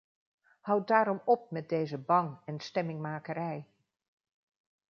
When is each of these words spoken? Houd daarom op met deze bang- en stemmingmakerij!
Houd 0.61 0.87
daarom 0.87 1.21
op 1.25 1.51
met 1.51 1.69
deze 1.69 1.97
bang- 1.97 2.39
en 2.45 2.59
stemmingmakerij! 2.59 3.65